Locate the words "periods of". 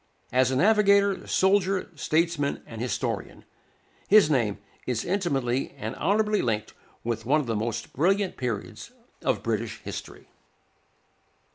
8.35-9.43